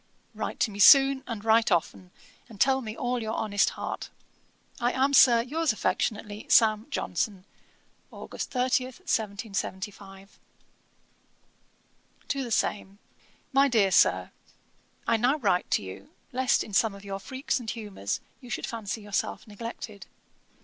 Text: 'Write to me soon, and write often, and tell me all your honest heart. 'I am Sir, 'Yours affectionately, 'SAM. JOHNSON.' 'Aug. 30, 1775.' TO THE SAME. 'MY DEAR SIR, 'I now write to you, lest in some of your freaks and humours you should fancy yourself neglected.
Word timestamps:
'Write 0.33 0.59
to 0.59 0.71
me 0.71 0.79
soon, 0.79 1.23
and 1.27 1.45
write 1.45 1.71
often, 1.71 2.09
and 2.49 2.59
tell 2.59 2.81
me 2.81 2.97
all 2.97 3.21
your 3.21 3.35
honest 3.35 3.69
heart. 3.77 4.09
'I 4.79 4.93
am 4.93 5.13
Sir, 5.13 5.43
'Yours 5.43 5.71
affectionately, 5.71 6.47
'SAM. 6.49 6.87
JOHNSON.' 6.89 7.45
'Aug. 8.11 8.39
30, 8.41 8.85
1775.' 8.85 10.39
TO 12.27 12.43
THE 12.43 12.49
SAME. 12.49 12.97
'MY 13.53 13.67
DEAR 13.67 13.91
SIR, 13.91 14.31
'I 15.05 15.17
now 15.17 15.37
write 15.37 15.69
to 15.69 15.83
you, 15.83 16.09
lest 16.31 16.63
in 16.63 16.73
some 16.73 16.95
of 16.95 17.05
your 17.05 17.19
freaks 17.19 17.59
and 17.59 17.69
humours 17.69 18.21
you 18.39 18.49
should 18.49 18.65
fancy 18.65 19.01
yourself 19.03 19.45
neglected. 19.45 20.07